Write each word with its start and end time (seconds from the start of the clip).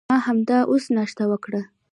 ما 0.09 0.17
همدا 0.27 0.57
اوس 0.69 0.85
ناشته 0.95 1.23
وکړه. 1.27 1.61